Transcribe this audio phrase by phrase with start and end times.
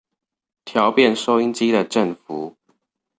[0.65, 2.55] 調變收音機的振幅